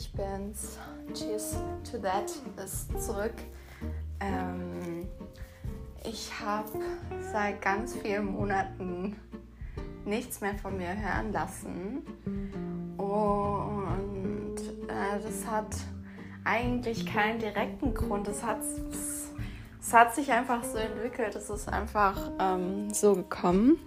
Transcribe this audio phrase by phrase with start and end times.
[0.00, 0.78] ich bin's.
[1.12, 1.56] Cheers
[1.90, 2.32] to that
[2.64, 3.34] ist zurück.
[4.20, 5.06] Ähm,
[6.04, 6.70] ich habe
[7.32, 9.16] seit ganz vielen Monaten
[10.04, 12.02] nichts mehr von mir hören lassen.
[12.96, 14.56] Und
[14.88, 15.76] äh, das hat
[16.44, 18.26] eigentlich keinen direkten Grund.
[18.28, 18.60] Es hat,
[19.92, 21.34] hat sich einfach so entwickelt.
[21.34, 23.78] Es ist einfach ähm, so gekommen.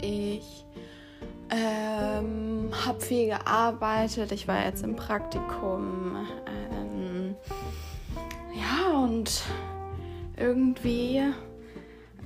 [0.00, 0.64] Ich
[1.56, 4.32] ähm, habe viel gearbeitet.
[4.32, 6.26] Ich war jetzt im Praktikum.
[6.70, 7.34] Ähm,
[8.54, 9.42] ja, und
[10.36, 11.22] irgendwie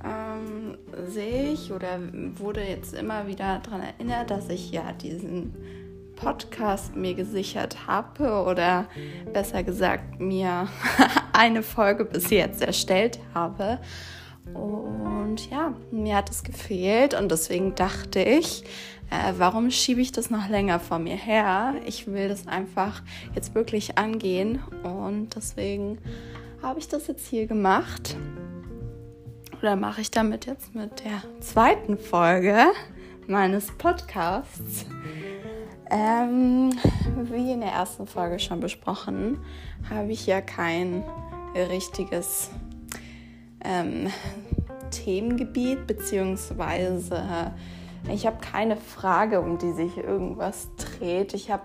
[0.04, 2.00] ähm, sehe ich oder
[2.36, 5.54] wurde jetzt immer wieder daran erinnert, dass ich ja diesen
[6.16, 8.86] Podcast mir gesichert habe oder
[9.32, 10.68] besser gesagt mir
[11.32, 13.78] eine Folge bis jetzt erstellt habe.
[14.52, 14.99] Und
[15.38, 18.64] ja, mir hat es gefehlt und deswegen dachte ich,
[19.10, 21.74] äh, warum schiebe ich das noch länger vor mir her?
[21.86, 23.02] Ich will das einfach
[23.34, 25.98] jetzt wirklich angehen und deswegen
[26.62, 28.16] habe ich das jetzt hier gemacht.
[29.60, 32.66] Oder mache ich damit jetzt mit der zweiten Folge
[33.26, 34.86] meines Podcasts.
[35.90, 36.70] Ähm,
[37.24, 39.38] wie in der ersten Folge schon besprochen,
[39.90, 41.04] habe ich ja kein
[41.54, 42.50] richtiges
[43.64, 44.10] ähm,
[44.90, 47.52] Themengebiet, beziehungsweise
[48.08, 51.34] ich habe keine Frage, um die sich irgendwas dreht.
[51.34, 51.64] Ich habe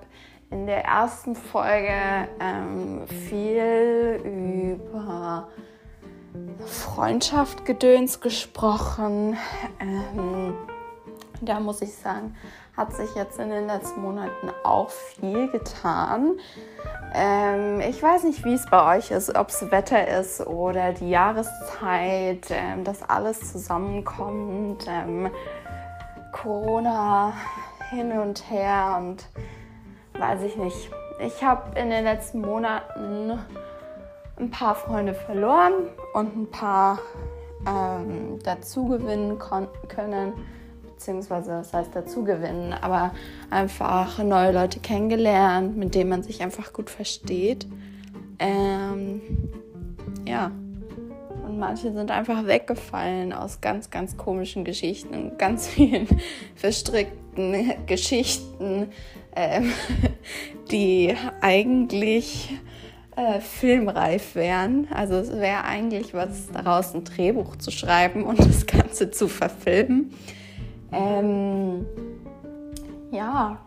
[0.52, 5.50] in der ersten Folge ähm, viel über
[6.66, 9.38] Freundschaft gedöns gesprochen.
[9.80, 10.54] Ähm,
[11.42, 12.36] da muss ich sagen,
[12.78, 16.38] hat sich jetzt in den letzten Monaten auch viel getan.
[17.14, 21.10] Ähm, ich weiß nicht, wie es bei euch ist, ob es Wetter ist oder die
[21.10, 24.86] Jahreszeit, ähm, dass alles zusammenkommt.
[24.88, 25.32] Ähm,
[26.34, 27.34] Corona
[27.92, 29.26] hin und her und
[30.20, 30.92] weiß ich nicht.
[31.20, 33.40] Ich habe in den letzten Monaten
[34.38, 35.74] ein paar Freunde verloren
[36.14, 37.00] und ein paar
[37.66, 40.34] ähm, dazu gewinnen können,
[41.06, 43.14] beziehungsweise das heißt dazu gewinnen, aber
[43.52, 47.68] einfach neue Leute kennengelernt, mit denen man sich einfach gut versteht.
[48.40, 49.22] Ähm,
[50.28, 50.50] ja.
[51.46, 56.08] Und manche sind einfach weggefallen aus ganz, ganz komischen Geschichten und ganz vielen
[56.56, 58.88] verstrickten Geschichten,
[59.36, 59.72] ähm,
[60.72, 62.52] die eigentlich
[63.16, 64.88] äh, filmreif wären.
[64.92, 70.12] Also es wäre eigentlich was daraus, ein Drehbuch zu schreiben und das Ganze zu verfilmen.
[70.96, 71.86] Ähm,
[73.12, 73.58] ja,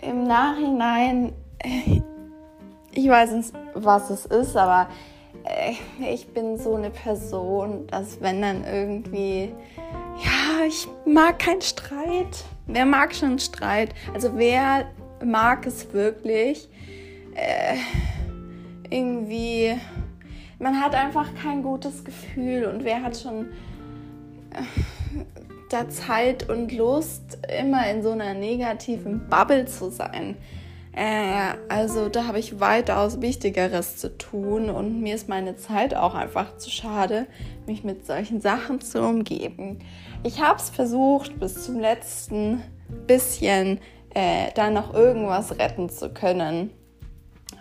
[0.00, 2.00] im Nachhinein, äh,
[2.92, 4.88] ich weiß nicht, was es ist, aber
[5.42, 5.72] äh,
[6.12, 9.52] ich bin so eine Person, dass wenn dann irgendwie,
[10.16, 12.44] ja, ich mag keinen Streit.
[12.66, 13.92] Wer mag schon Streit?
[14.14, 14.86] Also wer
[15.24, 16.68] mag es wirklich?
[17.34, 17.78] Äh,
[18.90, 19.74] irgendwie,
[20.60, 23.48] man hat einfach kein gutes Gefühl und wer hat schon
[25.74, 30.36] da Zeit und Lust, immer in so einer negativen Bubble zu sein?
[30.92, 36.14] Äh, also da habe ich weitaus Wichtigeres zu tun und mir ist meine Zeit auch
[36.14, 37.26] einfach zu schade,
[37.66, 39.80] mich mit solchen Sachen zu umgeben.
[40.22, 42.62] Ich habe es versucht, bis zum letzten
[43.08, 43.80] bisschen
[44.14, 46.70] äh, da noch irgendwas retten zu können.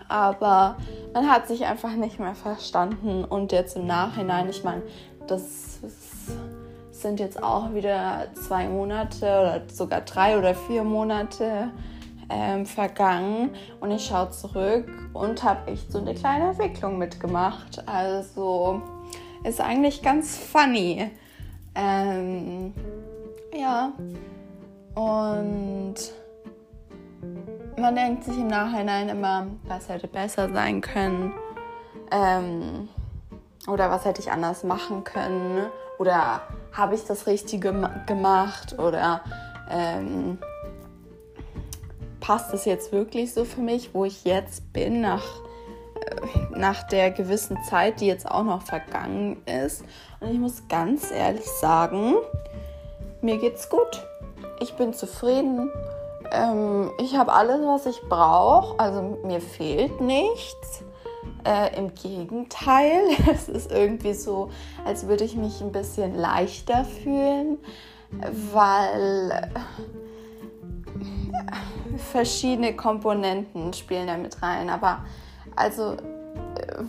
[0.07, 0.77] Aber
[1.13, 4.83] man hat sich einfach nicht mehr verstanden und jetzt im Nachhinein, ich meine,
[5.25, 5.79] das
[7.03, 11.69] sind jetzt auch wieder zwei Monate oder sogar drei oder vier Monate
[12.29, 17.87] ähm, vergangen und ich schaue zurück und habe echt so eine kleine Entwicklung mitgemacht.
[17.87, 18.81] Also
[19.43, 21.11] ist eigentlich ganz funny.
[21.75, 22.73] Ähm,
[23.53, 23.91] ja.
[24.95, 25.95] Und
[27.77, 31.33] man denkt sich im Nachhinein immer, was hätte besser sein können.
[32.11, 32.87] Ähm,
[33.67, 35.67] oder was hätte ich anders machen können?
[35.97, 36.41] Oder
[36.73, 37.73] habe ich das Richtige
[38.05, 38.77] gemacht?
[38.79, 39.21] Oder
[39.69, 40.37] ähm,
[42.19, 45.23] passt es jetzt wirklich so für mich, wo ich jetzt bin, nach,
[45.95, 49.83] äh, nach der gewissen Zeit, die jetzt auch noch vergangen ist.
[50.19, 52.15] Und ich muss ganz ehrlich sagen,
[53.21, 54.05] mir geht's gut.
[54.59, 55.69] Ich bin zufrieden.
[56.31, 58.79] Ähm, ich habe alles, was ich brauche.
[58.79, 60.83] Also mir fehlt nichts.
[61.45, 63.01] Äh, Im Gegenteil,
[63.31, 64.49] es ist irgendwie so,
[64.85, 67.57] als würde ich mich ein bisschen leichter fühlen,
[68.53, 69.51] weil
[71.97, 74.69] verschiedene Komponenten spielen da mit rein.
[74.69, 74.99] Aber
[75.55, 75.97] also,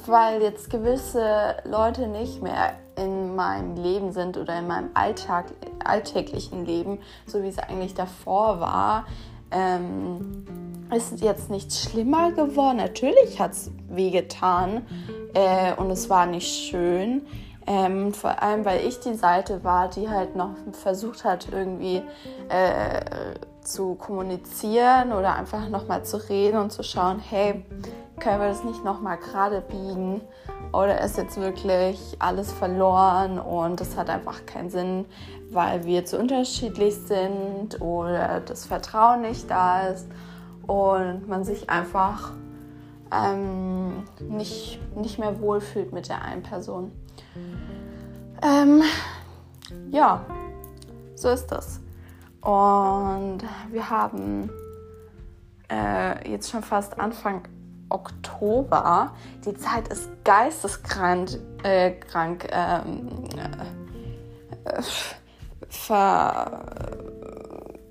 [0.06, 5.47] weil jetzt gewisse Leute nicht mehr in meinem Leben sind oder in meinem Alltag,
[5.85, 9.06] alltäglichen Leben, so wie es eigentlich davor war,
[9.51, 10.45] ähm,
[10.94, 12.79] ist jetzt nicht schlimmer geworden.
[12.79, 14.87] Natürlich hat es wehgetan
[15.35, 17.23] äh, und es war nicht schön.
[17.67, 22.02] Ähm, vor allem, weil ich die Seite war, die halt noch versucht hat, irgendwie
[22.49, 27.64] äh, zu kommunizieren oder einfach nochmal zu reden und zu schauen, hey,
[28.20, 30.20] können wir das nicht nochmal gerade biegen?
[30.73, 35.06] Oder ist jetzt wirklich alles verloren und das hat einfach keinen Sinn,
[35.50, 40.08] weil wir zu unterschiedlich sind oder das Vertrauen nicht da ist
[40.67, 42.33] und man sich einfach
[43.13, 46.93] ähm, nicht, nicht mehr wohlfühlt mit der einen Person.
[48.43, 48.83] Ähm,
[49.91, 50.25] ja,
[51.15, 51.81] so ist das.
[52.41, 53.39] Und
[53.71, 54.51] wir haben
[55.71, 57.43] äh, jetzt schon fast Anfang
[57.89, 59.13] Oktober.
[59.47, 63.25] Die Zeit ist geisteskrank äh, krank, ähm,
[64.65, 64.83] äh,
[65.69, 66.61] ver,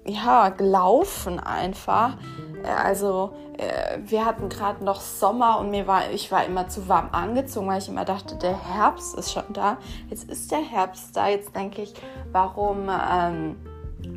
[0.05, 2.17] ja, gelaufen einfach.
[2.63, 6.87] Äh, also äh, wir hatten gerade noch Sommer und mir war, ich war immer zu
[6.87, 9.77] warm angezogen, weil ich immer dachte, der Herbst ist schon da.
[10.09, 11.27] Jetzt ist der Herbst da.
[11.27, 11.93] Jetzt denke ich,
[12.31, 13.55] warum ähm,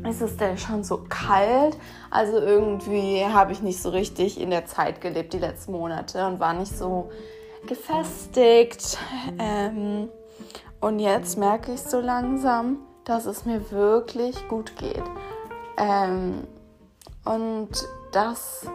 [0.07, 1.77] ist es denn schon so kalt?
[2.09, 6.39] Also irgendwie habe ich nicht so richtig in der Zeit gelebt die letzten Monate und
[6.39, 7.09] war nicht so
[7.67, 8.97] gefestigt.
[9.39, 10.09] Ähm,
[10.79, 15.03] und jetzt merke ich so langsam, dass es mir wirklich gut geht.
[15.77, 16.47] Ähm,
[17.25, 17.69] und
[18.17, 18.65] dass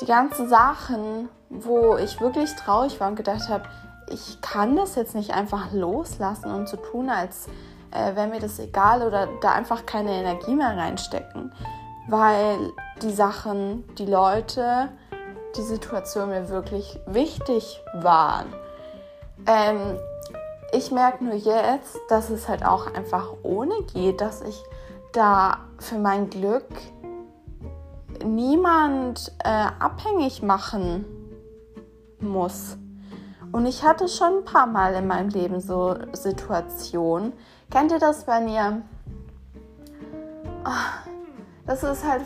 [0.00, 3.64] die ganzen Sachen, wo ich wirklich traurig war und gedacht habe,
[4.08, 7.46] ich kann das jetzt nicht einfach loslassen und so tun, als
[7.90, 11.52] äh, wäre mir das egal oder da einfach keine Energie mehr reinstecken,
[12.08, 14.88] weil die Sachen, die Leute,
[15.54, 18.46] die Situation mir wirklich wichtig waren.
[19.46, 19.98] Ähm,
[20.72, 24.58] ich merke nur jetzt, dass es halt auch einfach ohne geht, dass ich
[25.12, 26.64] da für mein Glück
[28.24, 31.04] niemand äh, abhängig machen
[32.20, 32.76] muss.
[33.52, 37.34] Und ich hatte schon ein paar Mal in meinem Leben so Situationen.
[37.70, 38.82] Kennt ihr das, wenn ihr...
[40.64, 41.12] Oh,
[41.66, 42.22] das ist halt...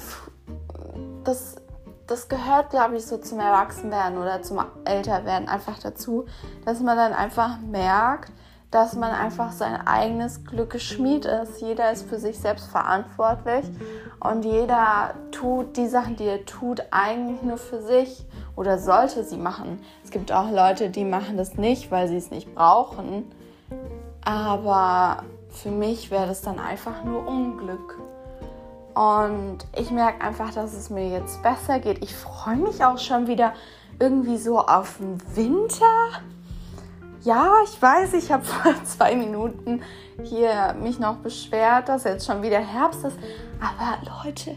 [1.24, 1.56] Das,
[2.06, 6.26] das gehört, glaube ich, so zum Erwachsenwerden oder zum Älterwerden einfach dazu,
[6.64, 8.30] dass man dann einfach merkt,
[8.70, 11.60] dass man einfach sein eigenes Glück geschmied ist.
[11.60, 13.64] Jeder ist für sich selbst verantwortlich
[14.20, 18.26] und jeder tut die Sachen, die er tut, eigentlich nur für sich
[18.56, 19.80] oder sollte sie machen.
[20.04, 23.30] Es gibt auch Leute, die machen das nicht, weil sie es nicht brauchen.
[24.24, 27.98] Aber für mich wäre das dann einfach nur Unglück.
[28.94, 32.02] Und ich merke einfach, dass es mir jetzt besser geht.
[32.02, 33.52] Ich freue mich auch schon wieder
[33.98, 35.84] irgendwie so auf den Winter
[37.26, 39.82] ja, ich weiß, ich habe vor zwei Minuten
[40.22, 43.18] hier mich noch beschwert, dass jetzt schon wieder Herbst ist.
[43.60, 44.56] Aber Leute,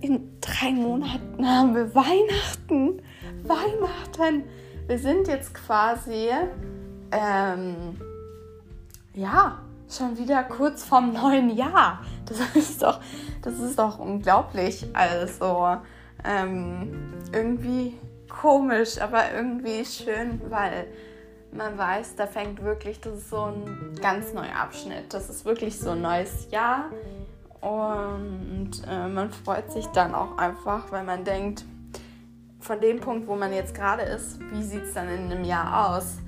[0.00, 3.02] in drei Monaten haben wir Weihnachten.
[3.42, 4.44] Weihnachten.
[4.86, 6.28] Wir sind jetzt quasi,
[7.10, 7.96] ähm,
[9.12, 9.58] ja,
[9.90, 12.02] schon wieder kurz vorm neuen Jahr.
[12.26, 13.00] Das ist doch,
[13.42, 14.86] das ist doch unglaublich.
[14.92, 15.76] Also,
[16.24, 17.98] ähm, irgendwie
[18.28, 20.86] komisch, aber irgendwie schön, weil
[21.56, 25.12] man weiß, da fängt wirklich, das ist so ein ganz neuer Abschnitt.
[25.12, 26.90] Das ist wirklich so ein neues Jahr.
[27.60, 31.64] Und äh, man freut sich dann auch einfach, weil man denkt,
[32.60, 35.94] von dem Punkt, wo man jetzt gerade ist, wie sieht es dann in einem Jahr
[35.94, 36.18] aus?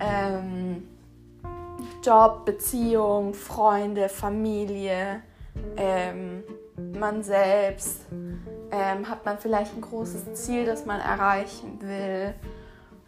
[0.00, 0.88] Ähm,
[2.02, 5.22] Job, Beziehung, Freunde, Familie,
[5.76, 6.42] ähm,
[6.98, 8.06] man selbst.
[8.70, 12.34] Ähm, hat man vielleicht ein großes Ziel, das man erreichen will?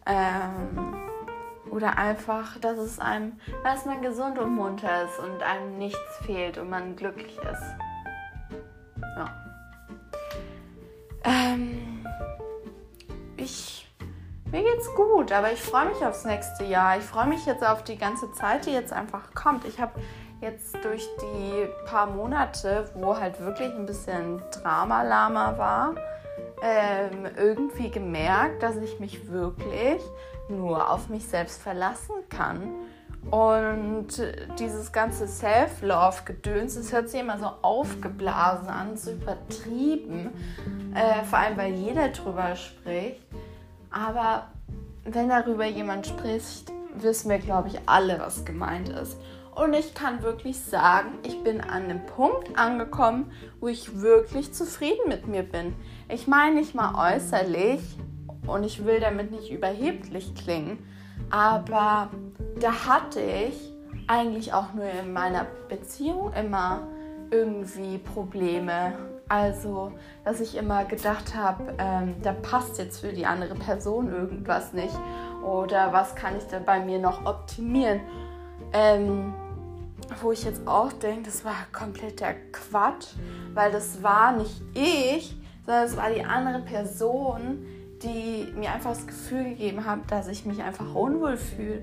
[0.07, 0.95] Ähm,
[1.75, 3.33] oder einfach, dass es einem,
[3.65, 7.75] dass man gesund und munter ist und einem nichts fehlt und man glücklich ist.
[9.17, 9.27] Ja.
[11.25, 12.07] Ähm,
[13.37, 13.93] ich,
[14.53, 16.97] mir geht's gut, aber ich freue mich aufs nächste Jahr.
[16.99, 19.65] Ich freue mich jetzt auf die ganze Zeit, die jetzt einfach kommt.
[19.65, 20.01] Ich habe
[20.41, 25.95] jetzt durch die paar Monate, wo halt wirklich ein bisschen Drama-Lama war,
[26.63, 30.01] ähm, irgendwie gemerkt, dass ich mich wirklich
[30.49, 32.75] nur auf mich selbst verlassen kann.
[33.31, 34.09] Und
[34.59, 40.31] dieses ganze Self-Love-Gedöns, das hört sich immer so aufgeblasen an, so übertrieben.
[40.95, 43.23] Äh, vor allem, weil jeder drüber spricht.
[43.91, 44.49] Aber
[45.05, 49.17] wenn darüber jemand spricht, wissen wir, glaube ich, alle, was gemeint ist.
[49.55, 55.09] Und ich kann wirklich sagen, ich bin an dem Punkt angekommen, wo ich wirklich zufrieden
[55.09, 55.75] mit mir bin.
[56.09, 57.81] Ich meine nicht mal äußerlich,
[58.47, 60.79] und ich will damit nicht überheblich klingen,
[61.31, 62.11] aber
[62.61, 63.73] da hatte ich
[64.07, 66.87] eigentlich auch nur in meiner Beziehung immer
[67.31, 68.93] irgendwie Probleme.
[69.29, 69.93] Also,
[70.25, 74.95] dass ich immer gedacht habe, ähm, da passt jetzt für die andere Person irgendwas nicht.
[75.43, 78.01] Oder was kann ich denn bei mir noch optimieren?
[78.73, 79.33] Ähm,
[80.21, 83.15] wo ich jetzt auch denke, das war kompletter Quatsch,
[83.55, 87.65] weil das war nicht ich, sondern es war die andere Person,
[88.05, 91.83] die mir einfach das Gefühl gegeben hat, dass ich mich einfach unwohl fühle.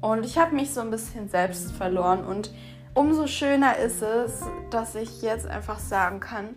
[0.00, 2.24] Und ich habe mich so ein bisschen selbst verloren.
[2.24, 2.50] Und
[2.94, 6.50] umso schöner ist es, dass ich jetzt einfach sagen kann,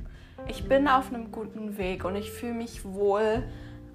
[0.48, 3.44] ich bin auf einem guten Weg und ich fühle mich wohl,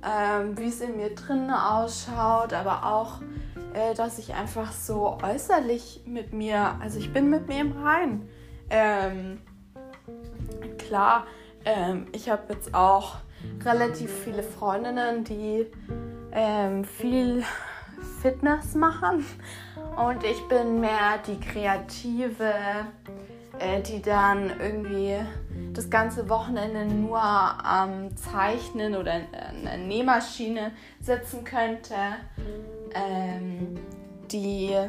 [0.05, 3.21] ähm, wie es in mir drinnen ausschaut, aber auch,
[3.73, 8.29] äh, dass ich einfach so äußerlich mit mir, also ich bin mit mir im Rein.
[8.71, 9.41] Ähm,
[10.79, 11.27] klar,
[11.65, 13.17] ähm, ich habe jetzt auch
[13.65, 15.67] relativ viele Freundinnen, die
[16.33, 17.45] ähm, viel
[18.21, 19.25] Fitness machen.
[19.97, 22.53] Und ich bin mehr die Kreative,
[23.59, 25.17] äh, die dann irgendwie
[25.73, 31.95] das ganze Wochenende nur am Zeichnen oder in einer Nähmaschine sitzen könnte,
[32.95, 33.77] ähm,
[34.31, 34.89] die äh,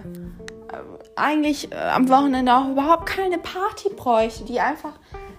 [1.16, 4.94] eigentlich äh, am Wochenende auch überhaupt keine Party bräuchte, die einfach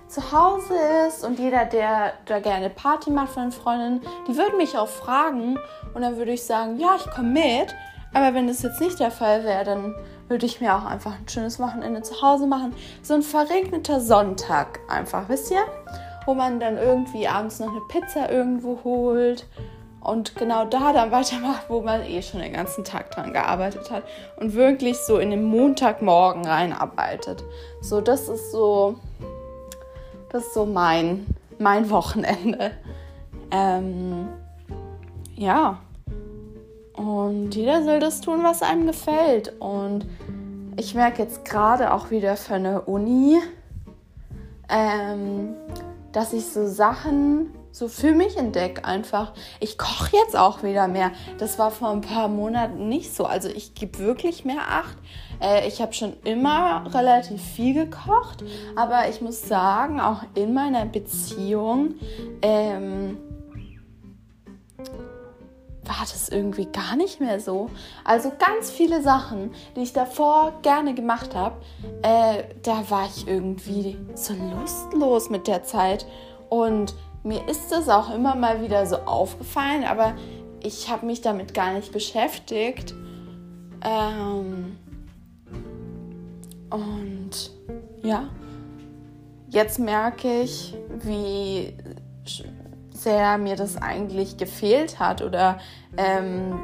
[0.09, 0.75] zu Hause
[1.09, 5.59] ist und jeder, der da gerne Party macht von Freundinnen, die würden mich auch fragen
[5.95, 7.75] und dann würde ich sagen, ja, ich komme mit.
[8.15, 9.95] Aber wenn das jetzt nicht der Fall wäre, dann
[10.29, 12.75] würde ich mir auch einfach ein schönes Wochenende zu Hause machen.
[13.03, 15.65] So ein verregneter Sonntag einfach, wisst ihr?
[16.25, 19.47] Wo man dann irgendwie abends noch eine Pizza irgendwo holt
[20.01, 24.05] und genau da dann weitermacht, wo man eh schon den ganzen Tag dran gearbeitet hat
[24.37, 27.45] und wirklich so in den Montagmorgen reinarbeitet.
[27.81, 28.97] So, das ist so,
[30.31, 31.27] das ist so mein,
[31.59, 32.73] mein Wochenende.
[33.51, 34.29] Ähm,
[35.37, 35.79] ja,
[36.95, 39.53] und jeder soll das tun, was einem gefällt.
[39.61, 40.07] Und
[40.77, 43.39] ich merke jetzt gerade auch wieder für eine Uni,
[44.69, 45.55] ähm,
[46.13, 49.35] dass ich so Sachen so für mich entdecke einfach.
[49.61, 51.11] Ich koche jetzt auch wieder mehr.
[51.37, 53.27] Das war vor ein paar Monaten nicht so.
[53.27, 54.97] Also ich gebe wirklich mehr Acht.
[55.43, 58.43] Äh, ich habe schon immer relativ viel gekocht,
[58.77, 61.97] aber ich muss sagen, auch in meiner Beziehung
[62.41, 63.19] ähm,
[65.85, 67.69] war das irgendwie gar nicht mehr so.
[68.05, 71.57] Also ganz viele Sachen, die ich davor gerne gemacht habe,
[72.01, 76.07] äh, da war ich irgendwie so lustlos mit der Zeit.
[76.49, 76.95] Und
[77.27, 80.15] mir ist das auch immer mal wieder so aufgefallen, aber
[80.63, 82.95] ich habe mich damit gar nicht beschäftigt.
[83.85, 84.77] Ähm
[86.71, 87.51] und
[88.03, 88.29] ja,
[89.49, 91.77] jetzt merke ich, wie
[92.91, 95.59] sehr mir das eigentlich gefehlt hat oder
[95.97, 96.61] ähm,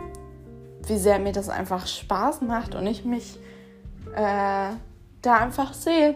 [0.86, 3.36] wie sehr mir das einfach Spaß macht und ich mich
[4.14, 4.70] äh,
[5.22, 6.14] da einfach sehe.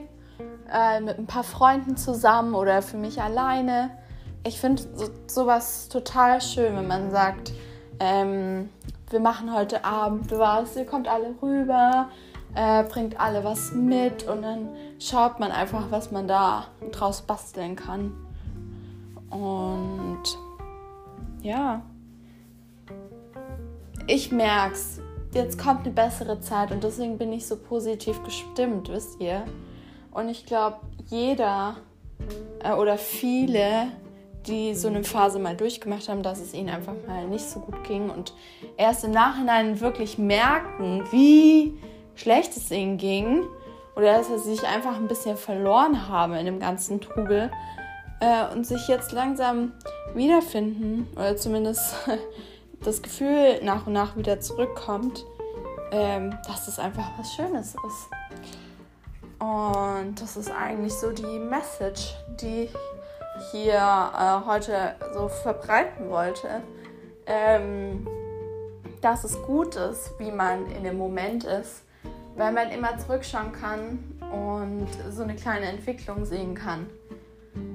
[0.73, 3.91] Äh, mit ein paar Freunden zusammen oder für mich alleine.
[4.47, 7.53] Ich finde so, sowas total schön, wenn man sagt,
[7.99, 8.69] ähm,
[9.11, 12.11] wir machen heute Abend was, ihr kommt alle rüber,
[12.55, 14.69] äh, bringt alle was mit und dann
[15.01, 18.13] schaut man einfach, was man da draus basteln kann.
[19.31, 20.23] Und
[21.43, 21.83] ja,
[24.07, 25.01] ich merk's.
[25.33, 29.45] Jetzt kommt eine bessere Zeit und deswegen bin ich so positiv gestimmt, wisst ihr?
[30.13, 30.77] Und ich glaube,
[31.09, 31.77] jeder
[32.63, 33.89] äh, oder viele,
[34.47, 37.85] die so eine Phase mal durchgemacht haben, dass es ihnen einfach mal nicht so gut
[37.85, 38.33] ging und
[38.77, 41.79] erst im Nachhinein wirklich merken, wie
[42.15, 43.45] schlecht es ihnen ging
[43.97, 47.51] oder dass sie sich einfach ein bisschen verloren haben in dem ganzen Trubel,
[48.21, 49.73] äh, und sich jetzt langsam
[50.15, 51.95] wiederfinden oder zumindest
[52.83, 55.25] das Gefühl nach und nach wieder zurückkommt,
[55.93, 58.09] ähm, dass es einfach was Schönes ist.
[59.39, 62.75] Und das ist eigentlich so die Message, die ich
[63.51, 66.63] hier äh, heute so verbreiten wollte.
[67.27, 68.07] Ähm,
[69.01, 71.83] dass es gut ist, wie man in dem Moment ist,
[72.37, 73.99] weil man immer zurückschauen kann
[74.33, 76.87] und so eine kleine Entwicklung sehen kann.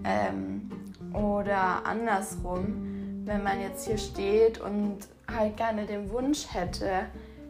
[0.03, 0.70] Ähm,
[1.13, 4.98] oder andersrum, wenn man jetzt hier steht und
[5.34, 7.06] halt gerne den Wunsch hätte,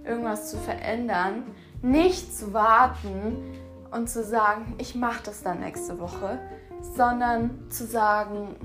[0.06, 1.44] irgendwas zu verändern,
[1.82, 3.38] nicht zu warten
[3.92, 6.40] und zu sagen, ich mache das dann nächste Woche,
[6.82, 8.56] sondern zu sagen,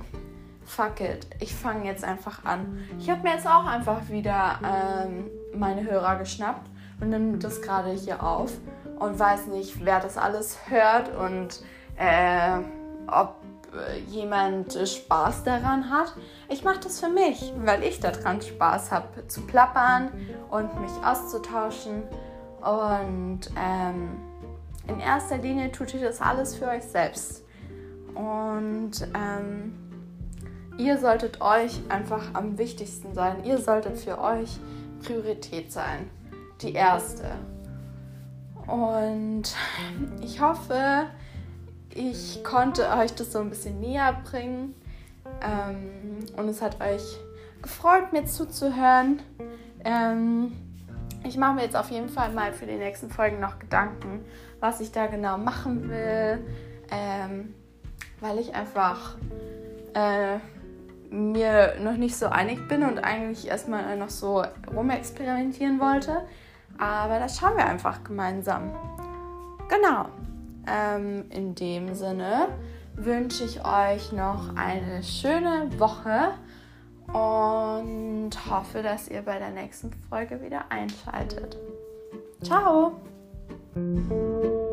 [0.64, 2.78] fuck it, ich fange jetzt einfach an.
[2.98, 6.68] Ich habe mir jetzt auch einfach wieder ähm, meine Hörer geschnappt
[7.00, 8.52] und nehme das gerade hier auf
[8.98, 11.60] und weiß nicht, wer das alles hört und
[11.96, 12.58] äh,
[13.06, 13.36] ob
[13.76, 16.14] äh, jemand Spaß daran hat.
[16.48, 20.10] Ich mache das für mich, weil ich daran Spaß habe, zu plappern
[20.50, 22.02] und mich auszutauschen.
[22.60, 24.25] Und ähm,
[24.88, 27.44] in erster Linie tut ihr das alles für euch selbst.
[28.14, 29.74] Und ähm,
[30.78, 33.44] ihr solltet euch einfach am wichtigsten sein.
[33.44, 34.58] Ihr solltet für euch
[35.02, 36.10] Priorität sein.
[36.62, 37.30] Die erste.
[38.66, 39.54] Und
[40.22, 41.06] ich hoffe,
[41.94, 44.74] ich konnte euch das so ein bisschen näher bringen.
[45.42, 47.18] Ähm, und es hat euch
[47.60, 49.20] gefreut, mir zuzuhören.
[49.84, 50.52] Ähm,
[51.24, 54.24] ich mache mir jetzt auf jeden Fall mal für die nächsten Folgen noch Gedanken,
[54.60, 56.44] was ich da genau machen will,
[56.90, 57.54] ähm,
[58.20, 59.16] weil ich einfach
[59.94, 60.38] äh,
[61.10, 64.42] mir noch nicht so einig bin und eigentlich erstmal noch so
[64.74, 66.22] rumexperimentieren wollte.
[66.78, 68.72] Aber das schauen wir einfach gemeinsam.
[69.68, 70.06] Genau.
[70.68, 72.48] Ähm, in dem Sinne
[72.96, 76.32] wünsche ich euch noch eine schöne Woche
[77.12, 81.56] und hoffe, dass ihr bei der nächsten Folge wieder einschaltet.
[82.42, 83.00] Ciao!
[83.76, 84.65] Música